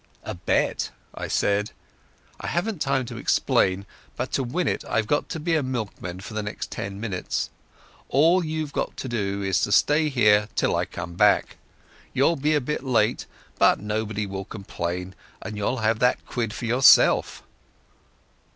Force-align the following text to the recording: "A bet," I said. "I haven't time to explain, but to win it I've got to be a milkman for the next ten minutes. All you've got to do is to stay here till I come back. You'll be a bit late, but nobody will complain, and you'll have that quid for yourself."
"A 0.23 0.33
bet," 0.33 0.89
I 1.13 1.27
said. 1.27 1.69
"I 2.39 2.47
haven't 2.47 2.79
time 2.81 3.05
to 3.05 3.17
explain, 3.17 3.85
but 4.15 4.31
to 4.31 4.41
win 4.43 4.67
it 4.67 4.83
I've 4.89 5.05
got 5.05 5.29
to 5.29 5.39
be 5.39 5.53
a 5.55 5.61
milkman 5.61 6.21
for 6.21 6.33
the 6.33 6.41
next 6.41 6.71
ten 6.71 6.99
minutes. 6.99 7.51
All 8.09 8.43
you've 8.43 8.73
got 8.73 8.97
to 8.97 9.07
do 9.07 9.43
is 9.43 9.61
to 9.61 9.71
stay 9.71 10.09
here 10.09 10.49
till 10.55 10.75
I 10.75 10.85
come 10.85 11.13
back. 11.13 11.57
You'll 12.13 12.35
be 12.35 12.55
a 12.55 12.59
bit 12.61 12.83
late, 12.83 13.27
but 13.59 13.79
nobody 13.79 14.25
will 14.25 14.45
complain, 14.45 15.13
and 15.39 15.55
you'll 15.55 15.77
have 15.85 15.99
that 15.99 16.25
quid 16.25 16.51
for 16.51 16.65
yourself." 16.65 17.43